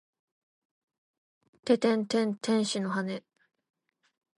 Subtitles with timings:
[1.63, 3.23] ててんてん天使の羽！